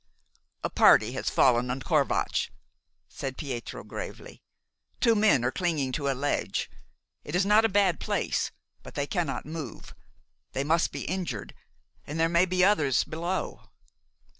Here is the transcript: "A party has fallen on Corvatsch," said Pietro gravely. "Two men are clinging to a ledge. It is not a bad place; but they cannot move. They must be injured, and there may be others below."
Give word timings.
"A 0.63 0.69
party 0.71 1.11
has 1.11 1.29
fallen 1.29 1.69
on 1.69 1.79
Corvatsch," 1.83 2.49
said 3.07 3.37
Pietro 3.37 3.83
gravely. 3.83 4.41
"Two 4.99 5.13
men 5.13 5.45
are 5.45 5.51
clinging 5.51 5.91
to 5.91 6.09
a 6.09 6.15
ledge. 6.17 6.71
It 7.23 7.35
is 7.35 7.45
not 7.45 7.65
a 7.65 7.69
bad 7.69 7.99
place; 7.99 8.49
but 8.81 8.95
they 8.95 9.05
cannot 9.05 9.45
move. 9.45 9.93
They 10.53 10.63
must 10.63 10.91
be 10.91 11.03
injured, 11.05 11.53
and 12.07 12.19
there 12.19 12.29
may 12.29 12.47
be 12.47 12.65
others 12.65 13.03
below." 13.03 13.69